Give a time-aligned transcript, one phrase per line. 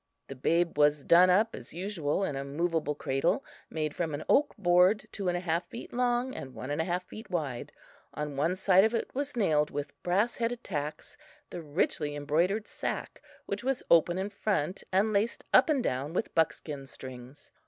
[0.27, 4.57] The babe was done up as usual in a movable cradle made from an oak
[4.57, 7.71] board two and a half feet long and one and a half feet wide.
[8.15, 11.17] On one side of it was nailed with brass headed tacks
[11.51, 16.33] the richly embroidered sack, which was open in front and laced up and down with
[16.33, 17.51] buckskin strings.